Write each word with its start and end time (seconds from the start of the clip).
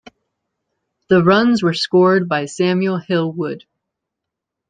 The 1.09 1.23
runs 1.23 1.61
were 1.61 1.75
scored 1.75 2.27
by 2.27 2.45
Samuel 2.45 2.97
Hill 2.97 3.31
Wood. 3.33 3.65